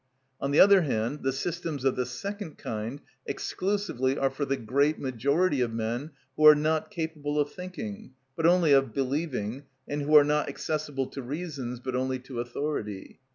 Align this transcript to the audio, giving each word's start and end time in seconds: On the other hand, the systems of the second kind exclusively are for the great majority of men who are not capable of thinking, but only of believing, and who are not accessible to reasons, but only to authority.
On 0.39 0.49
the 0.49 0.59
other 0.59 0.81
hand, 0.81 1.21
the 1.21 1.31
systems 1.31 1.85
of 1.85 1.95
the 1.95 2.07
second 2.07 2.57
kind 2.57 3.01
exclusively 3.27 4.17
are 4.17 4.31
for 4.31 4.45
the 4.45 4.57
great 4.57 4.97
majority 4.97 5.61
of 5.61 5.71
men 5.71 6.09
who 6.35 6.47
are 6.47 6.55
not 6.55 6.89
capable 6.89 7.39
of 7.39 7.51
thinking, 7.51 8.15
but 8.35 8.47
only 8.47 8.71
of 8.71 8.95
believing, 8.95 9.65
and 9.87 10.01
who 10.01 10.15
are 10.15 10.23
not 10.23 10.49
accessible 10.49 11.05
to 11.09 11.21
reasons, 11.21 11.79
but 11.79 11.95
only 11.95 12.17
to 12.17 12.39
authority. 12.39 13.19